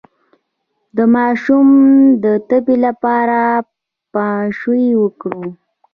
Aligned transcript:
د 0.95 0.99
ماشوم 1.15 1.67
د 2.23 2.25
تبې 2.49 2.75
لپاره 2.85 3.39
پاشویه 4.13 4.93
وکړئ 5.03 5.47